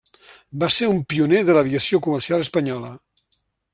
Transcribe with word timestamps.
Va 0.61 0.69
ser 0.75 0.87
un 0.93 1.01
pioner 1.13 1.41
de 1.49 1.55
l'aviació 1.57 2.01
comercial 2.07 2.47
espanyola. 2.47 2.91